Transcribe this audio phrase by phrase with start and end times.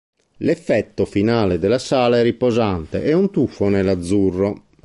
[0.37, 4.69] L'effetto finale della sala è riposanteː è un tuffo nell'azzurro.